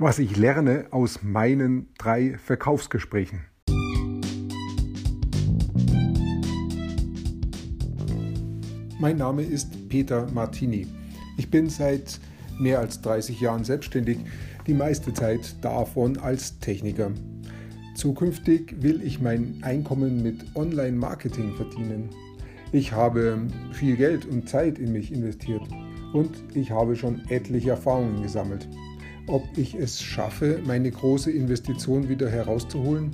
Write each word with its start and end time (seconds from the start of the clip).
was 0.00 0.18
ich 0.18 0.38
lerne 0.38 0.86
aus 0.92 1.22
meinen 1.22 1.90
drei 1.98 2.38
Verkaufsgesprächen. 2.38 3.40
Mein 8.98 9.18
Name 9.18 9.42
ist 9.42 9.90
Peter 9.90 10.26
Martini. 10.32 10.86
Ich 11.36 11.50
bin 11.50 11.68
seit 11.68 12.18
mehr 12.58 12.78
als 12.78 13.02
30 13.02 13.42
Jahren 13.42 13.64
selbstständig, 13.64 14.20
die 14.66 14.72
meiste 14.72 15.12
Zeit 15.12 15.54
davon 15.60 16.16
als 16.16 16.58
Techniker. 16.60 17.10
Zukünftig 17.94 18.76
will 18.80 19.02
ich 19.02 19.20
mein 19.20 19.58
Einkommen 19.60 20.22
mit 20.22 20.56
Online-Marketing 20.56 21.54
verdienen. 21.56 22.08
Ich 22.72 22.92
habe 22.92 23.46
viel 23.72 23.96
Geld 23.96 24.24
und 24.24 24.48
Zeit 24.48 24.78
in 24.78 24.92
mich 24.92 25.12
investiert 25.12 25.68
und 26.14 26.30
ich 26.54 26.70
habe 26.70 26.96
schon 26.96 27.20
etliche 27.28 27.70
Erfahrungen 27.70 28.22
gesammelt 28.22 28.66
ob 29.26 29.42
ich 29.56 29.74
es 29.74 30.02
schaffe, 30.02 30.60
meine 30.66 30.90
große 30.90 31.30
Investition 31.30 32.08
wieder 32.08 32.28
herauszuholen? 32.30 33.10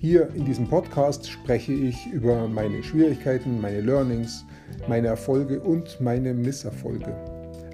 Hier 0.00 0.28
in 0.34 0.44
diesem 0.44 0.68
Podcast 0.68 1.28
spreche 1.28 1.72
ich 1.72 2.06
über 2.12 2.46
meine 2.46 2.82
Schwierigkeiten, 2.82 3.60
meine 3.60 3.80
Learnings, 3.80 4.44
meine 4.88 5.08
Erfolge 5.08 5.60
und 5.60 6.00
meine 6.00 6.34
Misserfolge. 6.34 7.14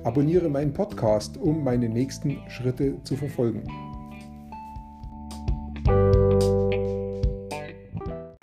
Abonniere 0.04 0.48
meinen 0.48 0.72
Podcast, 0.72 1.36
um 1.36 1.62
meine 1.62 1.88
nächsten 1.88 2.38
Schritte 2.48 3.02
zu 3.04 3.16
verfolgen. 3.16 3.62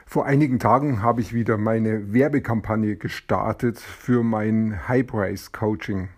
Vor 0.06 0.26
einigen 0.26 0.60
Tagen 0.60 1.02
habe 1.02 1.22
ich 1.22 1.34
wieder 1.34 1.58
meine 1.58 2.14
Werbekampagne 2.14 2.98
gestartet 2.98 3.80
für 3.80 4.24
mein 4.24 4.88
High-Price 4.90 5.54
Coaching, 5.54 6.10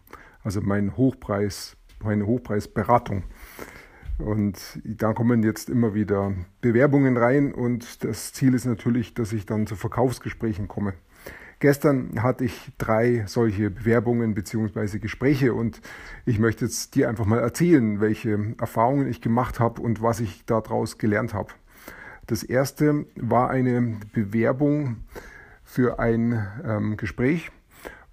also 0.43 0.61
mein 0.61 0.97
Hochpreis 0.97 1.77
meine 2.03 2.25
Hochpreisberatung. 2.25 3.23
Und 4.19 4.79
da 4.83 5.13
kommen 5.13 5.43
jetzt 5.43 5.69
immer 5.69 5.93
wieder 5.93 6.33
Bewerbungen 6.61 7.17
rein 7.17 7.53
und 7.53 8.03
das 8.03 8.31
Ziel 8.31 8.53
ist 8.53 8.65
natürlich, 8.65 9.13
dass 9.13 9.33
ich 9.33 9.45
dann 9.45 9.65
zu 9.65 9.75
Verkaufsgesprächen 9.75 10.67
komme. 10.67 10.93
Gestern 11.59 12.21
hatte 12.21 12.43
ich 12.43 12.71
drei 12.77 13.23
solche 13.25 13.69
Bewerbungen 13.69 14.33
bzw. 14.35 14.99
Gespräche 14.99 15.53
und 15.53 15.81
ich 16.25 16.37
möchte 16.37 16.65
jetzt 16.65 16.93
dir 16.95 17.09
einfach 17.09 17.25
mal 17.25 17.39
erzählen, 17.39 18.01
welche 18.01 18.53
Erfahrungen 18.59 19.07
ich 19.07 19.21
gemacht 19.21 19.59
habe 19.59 19.81
und 19.81 20.01
was 20.01 20.19
ich 20.19 20.45
daraus 20.45 20.97
gelernt 20.97 21.33
habe. 21.33 21.53
Das 22.27 22.43
erste 22.43 23.05
war 23.15 23.49
eine 23.49 23.97
Bewerbung 24.13 24.97
für 25.63 25.99
ein 25.99 26.45
ähm, 26.65 26.97
Gespräch 26.97 27.51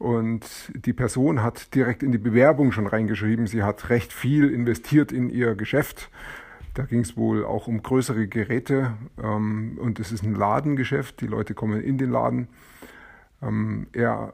und 0.01 0.73
die 0.75 0.95
Person 0.95 1.43
hat 1.43 1.75
direkt 1.75 2.03
in 2.03 2.11
die 2.11 2.17
Bewerbung 2.17 2.73
schon 2.73 2.87
reingeschrieben, 2.87 3.47
sie 3.47 3.63
hat 3.63 3.91
recht 3.91 4.15
viel 4.15 4.49
investiert 4.49 5.13
in 5.13 5.29
ihr 5.29 5.55
Geschäft. 5.55 6.09
Da 6.73 6.85
ging 6.85 7.01
es 7.01 7.19
wohl 7.19 7.45
auch 7.45 7.67
um 7.67 7.83
größere 7.83 8.27
Geräte 8.27 8.95
ähm, 9.23 9.79
und 9.79 10.01
es 10.01 10.11
ist 10.11 10.23
ein 10.23 10.35
Ladengeschäft, 10.35 11.21
die 11.21 11.27
Leute 11.27 11.53
kommen 11.53 11.83
in 11.83 11.99
den 11.99 12.11
Laden. 12.11 12.49
Ähm, 13.43 13.89
er 13.93 14.33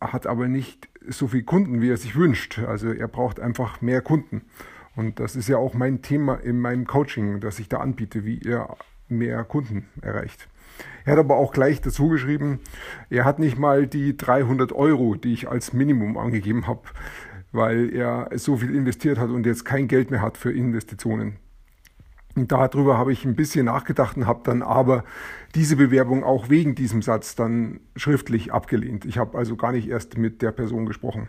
hat 0.00 0.26
aber 0.26 0.48
nicht 0.48 0.88
so 1.06 1.28
viele 1.28 1.44
Kunden, 1.44 1.80
wie 1.80 1.90
er 1.90 1.96
sich 1.96 2.16
wünscht. 2.16 2.58
Also 2.58 2.90
er 2.90 3.06
braucht 3.06 3.38
einfach 3.38 3.80
mehr 3.80 4.00
Kunden. 4.00 4.42
Und 4.96 5.20
das 5.20 5.36
ist 5.36 5.48
ja 5.48 5.56
auch 5.56 5.74
mein 5.74 6.02
Thema 6.02 6.34
in 6.34 6.60
meinem 6.60 6.86
Coaching, 6.86 7.40
das 7.40 7.58
ich 7.58 7.68
da 7.68 7.78
anbiete, 7.78 8.24
wie 8.24 8.38
ihr 8.38 8.68
mehr 9.08 9.44
Kunden 9.44 9.88
erreicht. 10.00 10.48
Er 11.04 11.12
hat 11.12 11.18
aber 11.18 11.36
auch 11.36 11.52
gleich 11.52 11.80
dazu 11.80 12.08
geschrieben, 12.08 12.60
er 13.10 13.24
hat 13.24 13.38
nicht 13.38 13.58
mal 13.58 13.86
die 13.86 14.16
300 14.16 14.72
Euro, 14.72 15.14
die 15.14 15.32
ich 15.32 15.48
als 15.48 15.72
Minimum 15.72 16.16
angegeben 16.16 16.66
habe, 16.66 16.82
weil 17.52 17.94
er 17.94 18.30
so 18.34 18.56
viel 18.56 18.74
investiert 18.74 19.18
hat 19.18 19.30
und 19.30 19.46
jetzt 19.46 19.64
kein 19.64 19.86
Geld 19.86 20.10
mehr 20.10 20.22
hat 20.22 20.36
für 20.36 20.52
Investitionen. 20.52 21.36
Und 22.36 22.50
darüber 22.50 22.98
habe 22.98 23.12
ich 23.12 23.24
ein 23.24 23.36
bisschen 23.36 23.66
nachgedacht 23.66 24.16
und 24.16 24.26
habe 24.26 24.40
dann 24.44 24.62
aber 24.62 25.04
diese 25.54 25.76
Bewerbung 25.76 26.24
auch 26.24 26.48
wegen 26.48 26.74
diesem 26.74 27.00
Satz 27.00 27.36
dann 27.36 27.80
schriftlich 27.94 28.52
abgelehnt. 28.52 29.04
Ich 29.04 29.18
habe 29.18 29.38
also 29.38 29.54
gar 29.54 29.70
nicht 29.70 29.88
erst 29.88 30.18
mit 30.18 30.42
der 30.42 30.50
Person 30.50 30.84
gesprochen. 30.86 31.28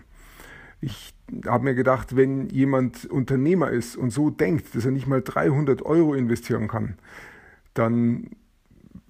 Ich 0.86 1.16
habe 1.48 1.64
mir 1.64 1.74
gedacht, 1.74 2.16
wenn 2.16 2.48
jemand 2.50 3.06
Unternehmer 3.06 3.72
ist 3.72 3.96
und 3.96 4.12
so 4.12 4.30
denkt, 4.30 4.76
dass 4.76 4.86
er 4.86 4.92
nicht 4.92 5.08
mal 5.08 5.24
300 5.24 5.82
Euro 5.82 6.14
investieren 6.14 6.68
kann, 6.68 7.00
dann 7.74 8.30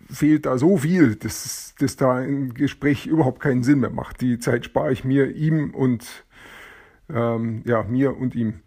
fehlt 0.10 0.46
da 0.46 0.58
so 0.58 0.78
viel, 0.78 1.16
dass, 1.16 1.76
dass 1.78 1.98
da 1.98 2.20
ein 2.20 2.54
Gespräch 2.54 3.08
überhaupt 3.08 3.42
keinen 3.42 3.64
Sinn 3.64 3.82
mehr 3.82 3.90
macht. 3.90 4.22
Die 4.22 4.40
Zeit 4.40 4.64
spare 4.64 4.94
ich 4.94 5.04
mir, 5.04 5.36
ihm 5.36 5.72
und 5.72 6.24
ähm, 7.10 7.62
ja, 7.66 7.84
mir 7.84 8.16
und 8.18 8.36
ihm. 8.36 8.62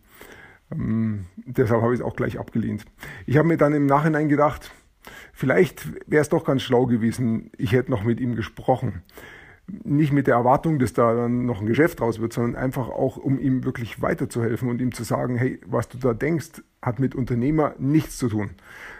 Ähm, 0.70 1.24
deshalb 1.46 1.80
habe 1.80 1.94
ich 1.94 2.00
es 2.00 2.04
auch 2.04 2.14
gleich 2.14 2.38
abgelehnt. 2.38 2.84
Ich 3.24 3.38
habe 3.38 3.48
mir 3.48 3.56
dann 3.56 3.72
im 3.72 3.86
Nachhinein 3.86 4.28
gedacht, 4.28 4.70
vielleicht 5.32 6.10
wäre 6.10 6.20
es 6.20 6.28
doch 6.28 6.44
ganz 6.44 6.60
schlau 6.60 6.84
gewesen, 6.84 7.52
ich 7.56 7.72
hätte 7.72 7.90
noch 7.90 8.04
mit 8.04 8.20
ihm 8.20 8.36
gesprochen. 8.36 9.02
Nicht 9.84 10.12
mit 10.12 10.26
der 10.26 10.34
Erwartung, 10.34 10.78
dass 10.78 10.94
da 10.94 11.14
dann 11.14 11.44
noch 11.44 11.60
ein 11.60 11.66
Geschäft 11.66 12.00
draus 12.00 12.20
wird, 12.20 12.32
sondern 12.32 12.56
einfach 12.56 12.88
auch, 12.88 13.16
um 13.18 13.38
ihm 13.38 13.64
wirklich 13.64 14.00
weiterzuhelfen 14.00 14.68
und 14.68 14.80
ihm 14.80 14.92
zu 14.92 15.04
sagen, 15.04 15.36
hey, 15.36 15.60
was 15.66 15.88
du 15.88 15.98
da 15.98 16.14
denkst, 16.14 16.62
hat 16.80 16.98
mit 16.98 17.14
Unternehmer 17.14 17.74
nichts 17.78 18.16
zu 18.16 18.28
tun. 18.28 18.50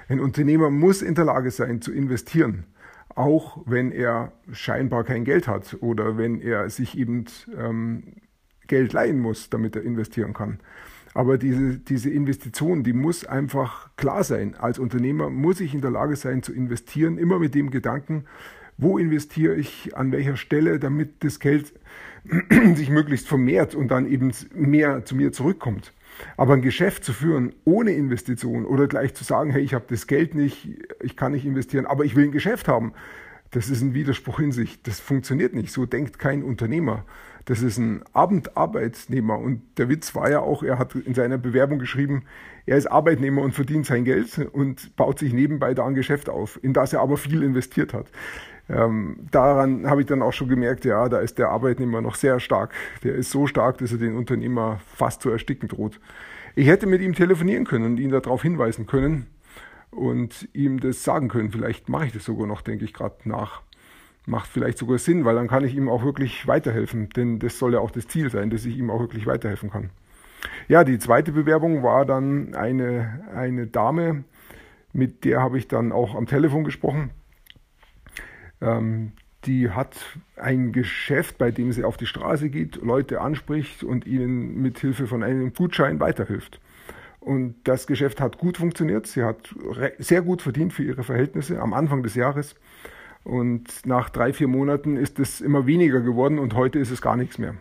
Ein 0.09 0.21
Unternehmer 0.21 0.71
muss 0.71 1.03
in 1.03 1.15
der 1.15 1.25
Lage 1.25 1.51
sein 1.51 1.81
zu 1.81 1.93
investieren, 1.93 2.65
auch 3.15 3.63
wenn 3.67 3.93
er 3.93 4.33
scheinbar 4.53 5.05
kein 5.05 5.25
Geld 5.25 5.49
hat 5.49 5.77
oder 5.81 6.19
wenn 6.19 6.41
er 6.41 6.69
sich 6.69 6.99
eben 6.99 7.25
ähm, 7.57 8.03
Geld 8.67 8.93
leihen 8.93 9.21
muss, 9.21 9.51
damit 9.51 9.75
er 9.75 9.83
investieren 9.83 10.35
kann. 10.35 10.61
Aber 11.15 11.39
diese, 11.39 11.79
diese 11.79 12.11
Investition, 12.11 12.85
die 12.85 12.93
muss 12.93 13.25
einfach 13.25 13.91
klar 13.97 14.23
sein. 14.23 14.55
Als 14.55 14.79
Unternehmer 14.79 15.31
muss 15.31 15.61
ich 15.61 15.75
in 15.75 15.81
der 15.81 15.91
Lage 15.91 16.17
sein 16.17 16.43
zu 16.43 16.53
investieren, 16.53 17.19
immer 17.19 17.39
mit 17.39 17.55
dem 17.55 17.71
Gedanken, 17.71 18.25
wo 18.79 18.97
investiere 18.97 19.57
ich, 19.57 19.97
an 19.97 20.13
welcher 20.13 20.37
Stelle, 20.37 20.79
damit 20.79 21.23
das 21.25 21.41
Geld 21.41 21.75
sich 22.75 22.91
möglichst 22.91 23.29
vermehrt 23.29 23.75
und 23.75 23.89
dann 23.89 24.11
eben 24.11 24.33
mehr 24.55 25.05
zu 25.05 25.15
mir 25.15 25.33
zurückkommt. 25.33 25.93
Aber 26.37 26.55
ein 26.55 26.63
Geschäft 26.63 27.05
zu 27.05 27.13
führen 27.13 27.55
ohne 27.65 27.93
Investition 27.93 28.65
oder 28.65 28.87
gleich 28.89 29.15
zu 29.15 29.25
sagen, 29.25 29.51
hey, 29.51 29.63
ich 29.63 29.75
habe 29.75 29.85
das 29.89 30.07
Geld 30.07 30.35
nicht, 30.35 30.69
ich 31.01 31.17
kann 31.17 31.33
nicht 31.33 31.45
investieren, 31.45 31.87
aber 31.87 32.05
ich 32.05 32.17
will 32.17 32.25
ein 32.25 32.33
Geschäft 32.33 32.69
haben, 32.69 32.93
das 33.51 33.71
ist 33.71 33.81
ein 33.81 33.95
Widerspruch 33.95 34.41
in 34.41 34.53
sich. 34.53 34.83
Das 34.83 35.01
funktioniert 35.01 35.55
nicht. 35.55 35.73
So 35.73 35.87
denkt 35.87 36.19
kein 36.19 36.43
Unternehmer. 36.43 37.05
Das 37.47 37.63
ist 37.63 37.79
ein 37.79 38.03
Abendarbeitsnehmer. 38.13 39.39
Und 39.39 39.63
der 39.79 39.89
Witz 39.89 40.15
war 40.15 40.31
ja 40.31 40.41
auch, 40.41 40.63
er 40.63 40.79
hat 40.79 40.95
in 40.95 41.15
seiner 41.15 41.39
Bewerbung 41.39 41.79
geschrieben, 41.79 42.25
er 42.67 42.77
ist 42.77 42.87
Arbeitnehmer 42.87 43.41
und 43.41 43.53
verdient 43.53 43.87
sein 43.87 44.05
Geld 44.05 44.39
und 44.53 44.95
baut 44.97 45.19
sich 45.19 45.33
nebenbei 45.33 45.73
da 45.73 45.87
ein 45.87 45.95
Geschäft 45.95 46.29
auf, 46.29 46.63
in 46.63 46.75
das 46.75 46.93
er 46.93 47.01
aber 47.01 47.17
viel 47.17 47.43
investiert 47.43 47.95
hat. 47.95 48.11
Ähm, 48.69 49.27
daran 49.31 49.89
habe 49.89 50.03
ich 50.03 50.07
dann 50.07 50.23
auch 50.23 50.33
schon 50.33 50.49
gemerkt, 50.49 50.85
ja, 50.85 51.09
da 51.09 51.21
ist 51.21 51.39
der 51.39 51.49
Arbeitnehmer 51.49 52.01
noch 52.01 52.15
sehr 52.15 52.39
stark. 52.39 52.73
Der 53.03 53.15
ist 53.15 53.31
so 53.31 53.47
stark, 53.47 53.79
dass 53.79 53.93
er 53.93 53.99
den 53.99 54.17
Unternehmer 54.17 54.81
fast 54.95 55.23
zu 55.23 55.31
ersticken 55.31 55.69
droht. 55.69 56.01
Ich 56.55 56.67
hätte 56.69 56.87
mit 56.87 57.01
ihm 57.01 57.15
telefonieren 57.15 57.65
können 57.65 57.85
und 57.85 58.01
ihn 58.01 58.11
darauf 58.11 58.43
hinweisen 58.43 58.87
können 58.87 59.27
und 59.91 60.49
ihm 60.53 60.81
das 60.81 61.05
sagen 61.05 61.29
können. 61.29 61.51
Vielleicht 61.51 61.89
mache 61.89 62.07
ich 62.07 62.13
das 62.13 62.25
sogar 62.25 62.47
noch, 62.47 62.63
denke 62.63 62.85
ich 62.85 62.93
gerade 62.93 63.17
nach. 63.25 63.63
Macht 64.27 64.51
vielleicht 64.51 64.77
sogar 64.77 64.99
Sinn, 64.99 65.25
weil 65.25 65.37
dann 65.37 65.49
kann 65.49 65.65
ich 65.65 65.75
ihm 65.75 65.89
auch 65.89 66.05
wirklich 66.05 66.47
weiterhelfen. 66.47 67.09
Denn 67.11 67.39
das 67.39 67.59
soll 67.59 67.73
ja 67.73 67.79
auch 67.81 67.91
das 67.91 68.09
Ziel 68.09 68.31
sein, 68.31 68.51
dass 68.51 68.67
ich 68.67 68.77
ihm 68.77 68.91
auch 68.91 69.01
wirklich 69.01 69.27
weiterhelfen 69.27 69.71
kann. 69.71 69.91
Ja, 70.69 70.85
die 70.85 70.99
zweite 70.99 71.33
Bewerbung 71.33 71.83
war 71.83 72.05
dann 72.05 72.55
eine, 72.55 73.25
eine 73.35 73.67
Dame, 73.67 74.25
mit 74.93 75.25
der 75.25 75.41
habe 75.41 75.59
ich 75.59 75.69
dann 75.69 75.93
auch 75.93 76.15
am 76.15 76.27
Telefon 76.27 76.65
gesprochen. 76.65 77.11
Ähm, 78.61 79.13
die 79.45 79.71
hat 79.71 79.97
ein 80.37 80.73
Geschäft, 80.73 81.39
bei 81.39 81.51
dem 81.51 81.73
sie 81.73 81.85
auf 81.85 81.97
die 81.97 82.07
Straße 82.07 82.51
geht, 82.51 82.77
Leute 82.77 83.21
anspricht 83.21 83.85
und 83.85 84.07
ihnen 84.07 84.61
mit 84.61 84.79
Hilfe 84.79 85.07
von 85.07 85.23
einem 85.23 85.53
Gutschein 85.53 86.01
weiterhilft. 86.01 86.61
Und 87.21 87.57
das 87.65 87.87
Geschäft 87.87 88.21
hat 88.21 88.39
gut 88.39 88.57
funktioniert. 88.57 89.07
Sie 89.07 89.23
hat 89.23 89.55
sehr 89.99 90.23
gut 90.23 90.43
verdient 90.43 90.73
für 90.73 90.83
ihre 90.83 91.05
Verhältnisse 91.05 91.61
am 91.61 91.73
Anfang 91.73 92.03
des 92.03 92.15
Jahres. 92.15 92.55
Und 93.23 93.87
nach 93.87 94.09
drei, 94.09 94.33
vier 94.33 94.49
Monaten 94.49 94.97
ist 94.97 95.19
es 95.19 95.41
immer 95.41 95.67
weniger 95.67 96.01
geworden 96.01 96.39
und 96.39 96.55
heute 96.55 96.79
ist 96.79 96.91
es 96.91 97.03
gar 97.03 97.17
nichts 97.17 97.39
mehr 97.39 97.55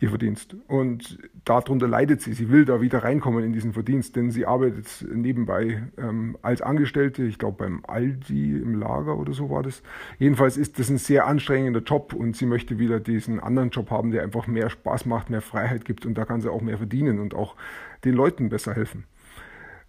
ihr 0.00 0.08
Verdienst. 0.08 0.56
Und 0.68 1.18
darunter 1.44 1.88
leidet 1.88 2.20
sie. 2.20 2.32
Sie 2.32 2.50
will 2.50 2.64
da 2.64 2.80
wieder 2.80 3.02
reinkommen 3.02 3.44
in 3.44 3.52
diesen 3.52 3.72
Verdienst, 3.72 4.16
denn 4.16 4.30
sie 4.30 4.46
arbeitet 4.46 5.04
nebenbei 5.12 5.82
ähm, 5.98 6.36
als 6.42 6.62
Angestellte, 6.62 7.24
ich 7.24 7.38
glaube 7.38 7.58
beim 7.58 7.82
Aldi 7.86 8.56
im 8.56 8.74
Lager 8.78 9.18
oder 9.18 9.32
so 9.32 9.50
war 9.50 9.62
das. 9.62 9.82
Jedenfalls 10.18 10.56
ist 10.56 10.78
das 10.78 10.90
ein 10.90 10.98
sehr 10.98 11.26
anstrengender 11.26 11.80
Job 11.80 12.12
und 12.12 12.36
sie 12.36 12.46
möchte 12.46 12.78
wieder 12.78 13.00
diesen 13.00 13.40
anderen 13.40 13.70
Job 13.70 13.90
haben, 13.90 14.10
der 14.10 14.22
einfach 14.22 14.46
mehr 14.46 14.70
Spaß 14.70 15.06
macht, 15.06 15.30
mehr 15.30 15.42
Freiheit 15.42 15.84
gibt 15.84 16.06
und 16.06 16.14
da 16.14 16.24
kann 16.24 16.40
sie 16.40 16.50
auch 16.50 16.62
mehr 16.62 16.78
verdienen 16.78 17.18
und 17.18 17.34
auch 17.34 17.56
den 18.04 18.14
Leuten 18.14 18.48
besser 18.48 18.74
helfen. 18.74 19.04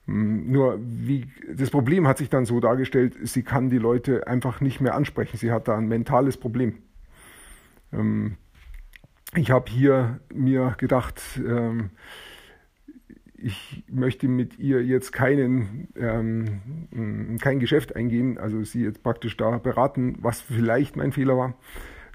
Hm, 0.06 0.52
nur 0.52 0.80
wie, 0.82 1.28
das 1.54 1.70
Problem 1.70 2.08
hat 2.08 2.18
sich 2.18 2.30
dann 2.30 2.46
so 2.46 2.60
dargestellt, 2.60 3.16
sie 3.24 3.44
kann 3.44 3.70
die 3.70 3.78
Leute 3.78 4.28
einfach 4.28 4.62
nicht 4.62 4.82
mehr 4.82 4.96
ansprechen. 4.96 5.38
Sie 5.38 5.52
hat 5.52 5.68
da 5.68 5.78
ein 5.78 5.88
mentales 5.88 6.38
Problem. 6.38 6.78
Ähm, 7.92 8.38
ich 9.36 9.52
habe 9.52 9.70
hier 9.72 10.20
mir 10.34 10.76
gedacht, 10.78 11.22
ähm, 11.38 11.92
ich 13.36 13.84
möchte 13.90 14.28
mit 14.28 14.58
ihr 14.58 14.84
jetzt 14.84 15.12
keinen, 15.12 15.90
ähm, 15.98 17.38
kein 17.42 17.60
Geschäft 17.60 17.96
eingehen, 17.96 18.38
also 18.38 18.64
sie 18.64 18.84
jetzt 18.84 19.04
praktisch 19.04 19.36
da 19.36 19.58
beraten, 19.58 20.18
was 20.22 20.42
vielleicht 20.42 20.96
mein 20.96 21.12
Fehler 21.12 21.38
war, 21.38 21.54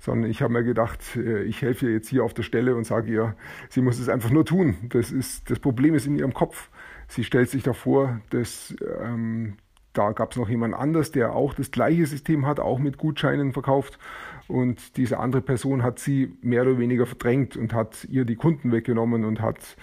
sondern 0.00 0.30
ich 0.30 0.40
habe 0.40 0.52
mir 0.52 0.64
gedacht, 0.64 1.00
äh, 1.16 1.42
ich 1.42 1.60
helfe 1.60 1.86
ihr 1.86 1.92
jetzt 1.92 2.08
hier 2.08 2.24
auf 2.24 2.32
der 2.32 2.44
Stelle 2.44 2.74
und 2.74 2.84
sage 2.84 3.12
ihr, 3.12 3.34
sie 3.68 3.82
muss 3.82 3.98
es 3.98 4.08
einfach 4.08 4.30
nur 4.30 4.46
tun. 4.46 4.76
Das, 4.88 5.12
ist, 5.12 5.50
das 5.50 5.58
Problem 5.58 5.94
ist 5.94 6.06
in 6.06 6.16
ihrem 6.16 6.32
Kopf. 6.32 6.70
Sie 7.08 7.24
stellt 7.24 7.50
sich 7.50 7.62
davor, 7.62 8.20
dass 8.30 8.74
ähm, 9.02 9.56
da 9.92 10.12
gab 10.12 10.32
es 10.32 10.38
noch 10.38 10.48
jemand 10.48 10.74
anders, 10.74 11.10
der 11.10 11.34
auch 11.34 11.54
das 11.54 11.70
gleiche 11.70 12.06
System 12.06 12.46
hat, 12.46 12.60
auch 12.60 12.78
mit 12.78 12.98
Gutscheinen 12.98 13.52
verkauft. 13.52 13.98
Und 14.48 14.96
diese 14.96 15.18
andere 15.18 15.42
Person 15.42 15.82
hat 15.82 15.98
sie 15.98 16.36
mehr 16.40 16.62
oder 16.62 16.78
weniger 16.78 17.06
verdrängt 17.06 17.56
und 17.56 17.74
hat 17.74 18.06
ihr 18.10 18.24
die 18.24 18.36
Kunden 18.36 18.72
weggenommen 18.72 19.24
und 19.24 19.40
hat 19.40 19.76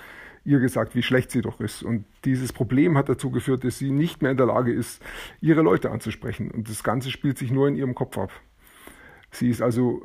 ihr 0.43 0.59
gesagt, 0.59 0.95
wie 0.95 1.03
schlecht 1.03 1.31
sie 1.31 1.41
doch 1.41 1.59
ist. 1.59 1.83
Und 1.83 2.05
dieses 2.25 2.51
Problem 2.51 2.97
hat 2.97 3.07
dazu 3.07 3.31
geführt, 3.31 3.63
dass 3.63 3.77
sie 3.77 3.91
nicht 3.91 4.21
mehr 4.21 4.31
in 4.31 4.37
der 4.37 4.47
Lage 4.47 4.73
ist, 4.73 5.01
ihre 5.39 5.61
Leute 5.61 5.91
anzusprechen. 5.91 6.51
Und 6.51 6.69
das 6.69 6.83
Ganze 6.83 7.11
spielt 7.11 7.37
sich 7.37 7.51
nur 7.51 7.67
in 7.67 7.75
ihrem 7.75 7.95
Kopf 7.95 8.17
ab. 8.17 8.31
Sie 9.31 9.49
ist 9.49 9.61
also 9.61 10.01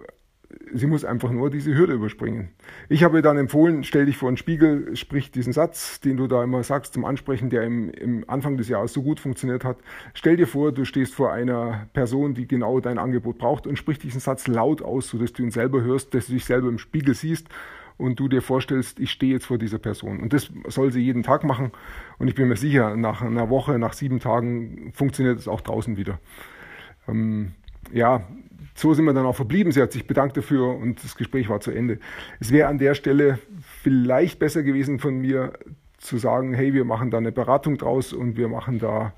sie 0.73 0.87
muss 0.87 1.05
einfach 1.05 1.31
nur 1.31 1.51
diese 1.51 1.75
Hürde 1.75 1.95
überspringen. 1.95 2.51
Ich 2.89 3.05
habe 3.05 3.19
ihr 3.19 3.23
dann 3.23 3.37
empfohlen, 3.37 3.85
stell 3.85 4.07
dich 4.07 4.17
vor 4.17 4.29
einen 4.29 4.37
Spiegel, 4.37 4.95
sprich 4.97 5.31
diesen 5.31 5.53
Satz, 5.53 6.01
den 6.01 6.17
du 6.17 6.27
da 6.27 6.43
immer 6.43 6.63
sagst 6.63 6.95
zum 6.95 7.05
Ansprechen, 7.05 7.51
der 7.51 7.63
im, 7.63 7.91
im, 7.91 8.25
Anfang 8.29 8.57
des 8.57 8.69
Jahres 8.69 8.93
so 8.93 9.03
gut 9.03 9.21
funktioniert 9.21 9.65
hat. 9.65 9.79
Stell 10.15 10.37
dir 10.37 10.47
vor, 10.47 10.73
du 10.73 10.85
stehst 10.85 11.15
vor 11.15 11.33
einer 11.33 11.89
Person, 11.93 12.35
die 12.35 12.47
genau 12.47 12.81
dein 12.81 12.99
Angebot 12.99 13.39
braucht 13.39 13.67
und 13.67 13.77
sprich 13.77 13.99
diesen 13.99 14.21
Satz 14.21 14.47
laut 14.47 14.83
aus, 14.83 15.09
sodass 15.09 15.33
du 15.33 15.43
ihn 15.43 15.51
selber 15.51 15.83
hörst, 15.83 16.15
dass 16.15 16.27
du 16.27 16.33
dich 16.33 16.45
selber 16.45 16.69
im 16.69 16.79
Spiegel 16.79 17.15
siehst 17.15 17.49
und 17.97 18.19
du 18.19 18.29
dir 18.29 18.43
vorstellst, 18.43 18.99
ich 18.99 19.11
stehe 19.11 19.33
jetzt 19.33 19.47
vor 19.47 19.59
dieser 19.59 19.79
Person. 19.79 20.21
Und 20.21 20.33
das 20.33 20.51
soll 20.69 20.91
sie 20.91 21.03
jeden 21.03 21.23
Tag 21.23 21.45
machen. 21.45 21.71
Und 22.19 22.29
ich 22.29 22.35
bin 22.35 22.49
mir 22.49 22.57
sicher, 22.57 22.97
nach 22.97 23.23
einer 23.23 23.51
Woche, 23.51 23.79
nach 23.79 23.93
sieben 23.93 24.21
Tagen 24.21 24.91
funktioniert 24.95 25.39
es 25.39 25.49
auch 25.49 25.61
draußen 25.61 25.97
wieder. 25.97 26.19
Ähm, 27.07 27.53
ja, 27.93 28.27
so 28.75 28.95
sind 28.95 29.05
wir 29.05 29.13
dann 29.13 29.27
auch 29.27 29.37
verblieben. 29.37 29.73
Sie 29.73 29.83
hat 29.83 29.93
sich 29.93 30.07
bedankt 30.07 30.37
dafür 30.37 30.77
und 30.77 31.03
das 31.05 31.17
Gespräch 31.17 31.49
war 31.49 31.61
zu 31.61 31.71
Ende. 31.71 31.99
Es 32.39 32.53
wäre 32.53 32.69
an 32.69 32.79
der 32.79 32.95
Stelle 32.95 33.39
vielleicht 33.83 34.39
besser 34.39 34.63
gewesen 34.63 34.99
von 34.99 35.19
mir 35.19 35.53
zu 35.99 36.17
sagen, 36.17 36.55
hey, 36.55 36.73
wir 36.73 36.85
machen 36.85 37.11
da 37.11 37.19
eine 37.19 37.31
Beratung 37.31 37.77
draus 37.77 38.13
und 38.13 38.37
wir 38.37 38.49
machen 38.49 38.79
da 38.79 39.13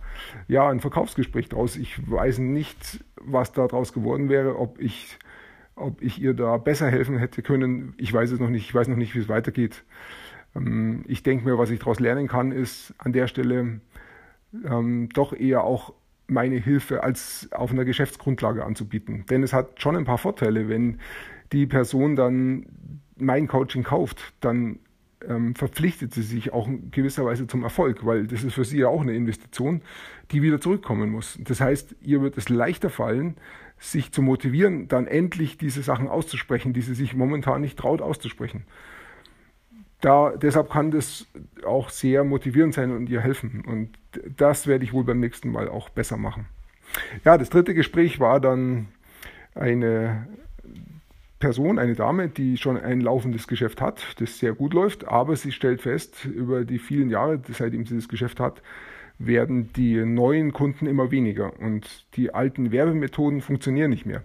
ja 0.48 0.68
ein 0.68 0.80
Verkaufsgespräch 0.80 1.48
draus. 1.48 1.76
Ich 1.76 2.10
weiß 2.10 2.38
nicht, 2.38 3.04
was 3.16 3.52
da 3.52 3.68
draus 3.68 3.92
geworden 3.92 4.28
wäre, 4.28 4.58
ob 4.58 4.80
ich, 4.80 5.16
ob 5.76 6.02
ich 6.02 6.20
ihr 6.20 6.34
da 6.34 6.56
besser 6.56 6.90
helfen 6.90 7.18
hätte 7.18 7.42
können. 7.42 7.94
Ich 7.98 8.12
weiß 8.12 8.32
es 8.32 8.40
noch 8.40 8.48
nicht. 8.48 8.64
Ich 8.64 8.74
weiß 8.74 8.88
noch 8.88 8.96
nicht, 8.96 9.14
wie 9.14 9.20
es 9.20 9.28
weitergeht. 9.28 9.84
Ähm, 10.56 11.04
ich 11.06 11.22
denke 11.22 11.44
mir, 11.44 11.56
was 11.56 11.70
ich 11.70 11.78
daraus 11.78 12.00
lernen 12.00 12.26
kann, 12.26 12.50
ist 12.50 12.94
an 12.98 13.12
der 13.12 13.28
Stelle 13.28 13.80
ähm, 14.64 15.08
doch 15.14 15.32
eher 15.32 15.62
auch 15.62 15.94
meine 16.32 16.56
Hilfe 16.56 17.02
als 17.02 17.48
auf 17.52 17.70
einer 17.70 17.84
Geschäftsgrundlage 17.84 18.64
anzubieten. 18.64 19.24
Denn 19.30 19.42
es 19.42 19.52
hat 19.52 19.80
schon 19.80 19.96
ein 19.96 20.04
paar 20.04 20.18
Vorteile, 20.18 20.68
wenn 20.68 20.98
die 21.52 21.66
Person 21.66 22.16
dann 22.16 22.66
mein 23.16 23.46
Coaching 23.46 23.82
kauft, 23.82 24.32
dann 24.40 24.78
ähm, 25.28 25.54
verpflichtet 25.54 26.12
sie 26.14 26.22
sich 26.22 26.52
auch 26.52 26.66
in 26.66 26.90
gewisser 26.90 27.24
Weise 27.24 27.46
zum 27.46 27.62
Erfolg, 27.62 28.04
weil 28.04 28.26
das 28.26 28.42
ist 28.42 28.54
für 28.54 28.64
sie 28.64 28.78
ja 28.78 28.88
auch 28.88 29.02
eine 29.02 29.14
Investition, 29.14 29.82
die 30.30 30.42
wieder 30.42 30.60
zurückkommen 30.60 31.10
muss. 31.10 31.38
Das 31.42 31.60
heißt, 31.60 31.96
ihr 32.00 32.22
wird 32.22 32.36
es 32.36 32.48
leichter 32.48 32.90
fallen, 32.90 33.36
sich 33.78 34.12
zu 34.12 34.22
motivieren, 34.22 34.88
dann 34.88 35.06
endlich 35.06 35.58
diese 35.58 35.82
Sachen 35.82 36.08
auszusprechen, 36.08 36.72
die 36.72 36.82
sie 36.82 36.94
sich 36.94 37.14
momentan 37.14 37.60
nicht 37.60 37.78
traut 37.78 38.00
auszusprechen 38.00 38.64
da, 40.02 40.34
deshalb 40.36 40.68
kann 40.68 40.90
das 40.90 41.26
auch 41.64 41.88
sehr 41.88 42.24
motivierend 42.24 42.74
sein 42.74 42.90
und 42.90 43.08
ihr 43.08 43.20
helfen. 43.20 43.64
Und 43.66 43.90
das 44.36 44.66
werde 44.66 44.84
ich 44.84 44.92
wohl 44.92 45.04
beim 45.04 45.20
nächsten 45.20 45.50
Mal 45.50 45.68
auch 45.68 45.88
besser 45.88 46.16
machen. 46.16 46.46
Ja, 47.24 47.38
das 47.38 47.48
dritte 47.48 47.72
Gespräch 47.72 48.20
war 48.20 48.40
dann 48.40 48.88
eine 49.54 50.26
Person, 51.38 51.78
eine 51.78 51.94
Dame, 51.94 52.28
die 52.28 52.56
schon 52.56 52.76
ein 52.76 53.00
laufendes 53.00 53.46
Geschäft 53.46 53.80
hat, 53.80 54.04
das 54.18 54.38
sehr 54.38 54.52
gut 54.52 54.74
läuft, 54.74 55.06
aber 55.08 55.36
sie 55.36 55.52
stellt 55.52 55.80
fest, 55.80 56.24
über 56.24 56.64
die 56.64 56.78
vielen 56.78 57.08
Jahre, 57.08 57.40
seitdem 57.48 57.86
sie 57.86 57.96
das 57.96 58.08
Geschäft 58.08 58.40
hat, 58.40 58.62
werden 59.18 59.72
die 59.72 60.04
neuen 60.04 60.52
Kunden 60.52 60.86
immer 60.86 61.10
weniger 61.10 61.58
und 61.60 62.06
die 62.16 62.34
alten 62.34 62.72
Werbemethoden 62.72 63.40
funktionieren 63.40 63.90
nicht 63.90 64.06
mehr 64.06 64.22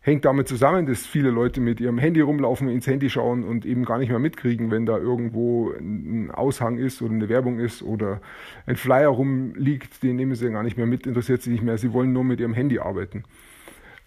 hängt 0.00 0.24
damit 0.24 0.48
zusammen, 0.48 0.86
dass 0.86 1.06
viele 1.06 1.30
Leute 1.30 1.60
mit 1.60 1.80
ihrem 1.80 1.98
Handy 1.98 2.20
rumlaufen, 2.20 2.68
ins 2.68 2.86
Handy 2.86 3.10
schauen 3.10 3.44
und 3.44 3.66
eben 3.66 3.84
gar 3.84 3.98
nicht 3.98 4.08
mehr 4.08 4.18
mitkriegen, 4.18 4.70
wenn 4.70 4.86
da 4.86 4.96
irgendwo 4.96 5.72
ein 5.72 6.30
Aushang 6.30 6.78
ist 6.78 7.02
oder 7.02 7.12
eine 7.12 7.28
Werbung 7.28 7.58
ist 7.58 7.82
oder 7.82 8.20
ein 8.66 8.76
Flyer 8.76 9.08
rumliegt, 9.08 10.02
den 10.02 10.16
nehmen 10.16 10.34
sie 10.34 10.50
gar 10.50 10.62
nicht 10.62 10.76
mehr 10.76 10.86
mit, 10.86 11.06
interessiert 11.06 11.42
sie 11.42 11.50
nicht 11.50 11.62
mehr. 11.62 11.78
Sie 11.78 11.92
wollen 11.92 12.12
nur 12.12 12.24
mit 12.24 12.40
ihrem 12.40 12.54
Handy 12.54 12.78
arbeiten. 12.78 13.24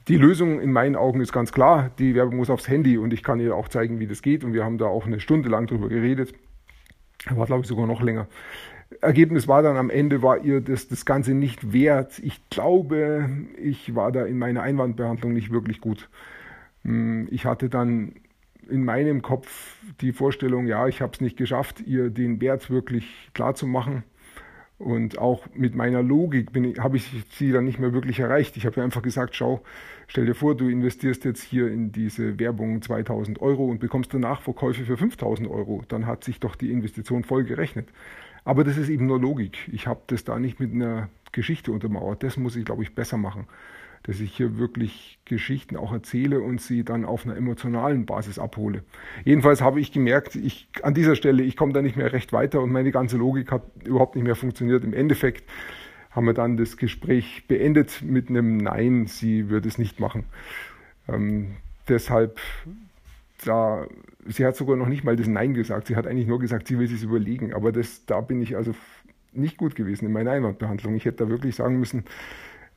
Die 0.08 0.18
Lösung 0.18 0.60
in 0.60 0.72
meinen 0.72 0.96
Augen 0.96 1.22
ist 1.22 1.32
ganz 1.32 1.52
klar, 1.52 1.92
die 2.00 2.16
Werbung 2.16 2.38
muss 2.38 2.50
aufs 2.50 2.68
Handy 2.68 2.98
und 2.98 3.14
ich 3.14 3.22
kann 3.22 3.40
ihr 3.40 3.56
auch 3.56 3.68
zeigen, 3.68 4.00
wie 4.00 4.08
das 4.08 4.24
geht 4.24 4.44
und 4.44 4.54
wir 4.54 4.64
haben 4.64 4.80
da 4.80 4.86
auch 4.86 5.06
eine 5.06 5.20
Stunde 5.20 5.50
lang 5.50 5.68
drüber 5.68 5.90
geredet. 5.90 6.34
War, 7.30 7.46
glaube 7.46 7.62
ich, 7.62 7.68
sogar 7.68 7.86
noch 7.86 8.02
länger. 8.02 8.28
Ergebnis 9.00 9.48
war 9.48 9.64
dann 9.64 9.78
am 9.78 9.90
Ende, 9.90 10.22
war 10.22 10.44
ihr 10.44 10.62
das, 10.62 10.88
das 10.88 11.06
Ganze 11.06 11.34
nicht 11.34 11.72
wert. 11.72 12.20
Ich 12.20 12.42
glaube, 12.50 13.30
ich 13.58 13.96
war 13.96 14.12
da 14.12 14.26
in 14.26 14.38
meiner 14.38 14.62
Einwandbehandlung 14.64 15.34
nicht 15.34 15.52
wirklich 15.52 15.80
gut. 15.80 16.10
Hm, 16.84 17.28
ich 17.32 17.46
hatte 17.46 17.70
dann 17.70 18.14
in 18.70 18.84
meinem 18.84 19.22
Kopf 19.22 19.78
die 20.02 20.12
Vorstellung, 20.12 20.68
ja, 20.68 20.88
ich 20.88 21.02
habe 21.02 21.14
es 21.14 21.22
nicht 21.22 21.38
geschafft, 21.38 21.82
ihr 21.82 22.10
den 22.10 22.40
Wert 22.42 22.70
wirklich 22.70 23.30
klar 23.34 23.56
zu 23.56 23.68
machen. 23.68 24.04
Und 24.78 25.20
auch 25.20 25.46
mit 25.54 25.76
meiner 25.76 26.02
Logik 26.02 26.50
habe 26.80 26.98
ich 26.98 27.08
sie 27.34 27.52
dann 27.52 27.66
nicht 27.66 27.78
mehr 27.78 27.94
wirklich 27.94 28.20
erreicht. 28.20 28.58
Ich 28.58 28.66
habe 28.66 28.82
einfach 28.82 29.04
gesagt, 29.04 29.36
schau, 29.36 29.62
stell 30.08 30.26
dir 30.26 30.34
vor, 30.34 30.58
du 30.58 30.70
investierst 30.70 31.24
jetzt 31.24 31.44
hier 31.44 31.68
in 31.68 31.92
diese 31.92 32.40
Werbung 32.40 32.82
2000 32.82 33.42
Euro 33.42 33.66
und 33.66 33.80
bekommst 33.80 34.12
danach 34.12 34.42
Verkäufe 34.42 34.84
für 34.84 34.98
5000 34.98 35.48
Euro. 35.48 35.84
Dann 35.88 36.08
hat 36.08 36.24
sich 36.24 36.40
doch 36.40 36.56
die 36.56 36.72
Investition 36.72 37.24
voll 37.24 37.44
gerechnet. 37.44 37.90
Aber 38.44 38.64
das 38.64 38.78
ist 38.78 38.90
eben 38.90 39.06
nur 39.06 39.20
Logik. 39.20 39.70
Ich 39.72 39.88
habe 39.88 40.02
das 40.08 40.24
da 40.24 40.40
nicht 40.40 40.60
mit 40.60 40.74
einer 40.74 41.10
Geschichte 41.32 41.72
untermauert. 41.72 42.24
Das 42.24 42.38
muss 42.38 42.56
ich, 42.56 42.66
glaube 42.66 42.84
ich, 42.84 42.96
besser 42.96 43.18
machen. 43.18 43.48
Dass 44.04 44.20
ich 44.20 44.36
hier 44.36 44.58
wirklich 44.58 45.20
Geschichten 45.26 45.78
auch 45.78 45.94
erzähle 45.94 46.42
und 46.42 46.60
sie 46.60 46.84
dann 46.84 47.06
auf 47.06 47.26
einer 47.26 47.38
emotionalen 47.38 48.08
Basis 48.08 48.40
abhole. 48.40 48.84
Jedenfalls 49.26 49.62
habe 49.62 49.80
ich 49.80 49.92
gemerkt, 49.92 50.36
ich, 50.36 50.68
an 50.82 50.96
dieser 50.96 51.16
Stelle, 51.16 51.44
ich 51.44 51.56
komme 51.56 51.74
da 51.74 51.84
nicht 51.84 51.98
mehr 51.98 52.12
recht 52.12 52.34
weiter 52.34 52.62
und 52.62 52.72
meine 52.72 52.92
ganze 52.92 53.18
Logik 53.18 53.52
hat 53.52 53.64
überhaupt 53.86 54.16
nicht 54.16 54.24
mehr 54.24 54.36
funktioniert. 54.36 54.84
Im 54.84 54.94
Endeffekt 54.94 55.48
haben 56.10 56.26
wir 56.26 56.34
dann 56.34 56.58
das 56.58 56.78
Gespräch 56.78 57.48
beendet 57.48 58.02
mit 58.02 58.30
einem 58.30 58.58
Nein, 58.58 59.06
sie 59.06 59.50
würde 59.50 59.70
es 59.70 59.78
nicht 59.78 60.00
machen. 60.00 60.26
Ähm, 61.08 61.58
deshalb 61.88 62.40
da, 63.46 63.88
sie 64.26 64.46
hat 64.46 64.56
sogar 64.56 64.76
noch 64.76 64.88
nicht 64.88 65.04
mal 65.04 65.16
das 65.16 65.28
Nein 65.28 65.54
gesagt. 65.54 65.88
Sie 65.88 65.96
hat 65.96 66.08
eigentlich 66.08 66.28
nur 66.28 66.40
gesagt, 66.40 66.68
sie 66.68 66.80
will 66.80 66.88
sich 66.88 67.04
überlegen. 67.04 67.54
Aber 67.54 67.72
das, 67.72 68.06
da 68.06 68.22
bin 68.22 68.42
ich 68.42 68.56
also 68.56 68.74
nicht 69.34 69.58
gut 69.58 69.76
gewesen 69.76 70.06
in 70.06 70.12
meiner 70.12 70.32
Einwandbehandlung. 70.32 70.96
Ich 70.96 71.06
hätte 71.06 71.26
da 71.26 71.30
wirklich 71.30 71.56
sagen 71.56 71.80
müssen, 71.80 72.06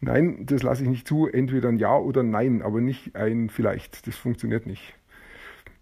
nein, 0.00 0.46
das 0.46 0.62
lasse 0.62 0.82
ich 0.82 0.88
nicht 0.88 1.08
zu, 1.08 1.26
entweder 1.26 1.68
ein 1.68 1.78
Ja 1.78 1.96
oder 1.96 2.22
ein 2.22 2.30
Nein, 2.30 2.62
aber 2.62 2.80
nicht 2.80 3.16
ein 3.16 3.50
Vielleicht. 3.50 4.06
Das 4.06 4.16
funktioniert 4.16 4.66
nicht. 4.66 4.94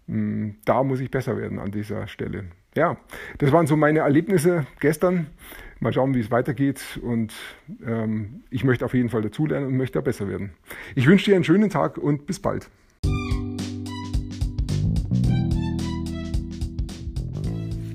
Hm, 0.07 0.55
da 0.65 0.83
muss 0.83 0.99
ich 0.99 1.11
besser 1.11 1.37
werden 1.37 1.59
an 1.59 1.71
dieser 1.71 2.07
Stelle. 2.07 2.45
Ja, 2.75 2.97
das 3.37 3.51
waren 3.51 3.67
so 3.67 3.77
meine 3.77 3.99
Erlebnisse 3.99 4.65
gestern. 4.79 5.27
Mal 5.79 5.93
schauen, 5.93 6.15
wie 6.15 6.19
es 6.19 6.31
weitergeht. 6.31 6.99
Und 7.01 7.33
ähm, 7.85 8.43
ich 8.49 8.63
möchte 8.63 8.85
auf 8.85 8.93
jeden 8.93 9.09
Fall 9.09 9.21
dazulernen 9.21 9.67
und 9.67 9.77
möchte 9.77 9.99
da 9.99 10.01
besser 10.01 10.27
werden. 10.27 10.53
Ich 10.95 11.07
wünsche 11.07 11.25
dir 11.25 11.35
einen 11.35 11.43
schönen 11.43 11.69
Tag 11.69 11.97
und 11.97 12.25
bis 12.25 12.39
bald. 12.39 12.69